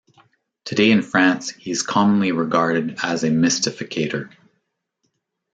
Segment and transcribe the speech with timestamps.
[0.65, 4.33] Today in France he is commonly regarded as a mystificator.